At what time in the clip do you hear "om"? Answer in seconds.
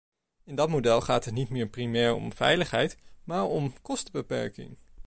2.15-2.33, 3.43-3.73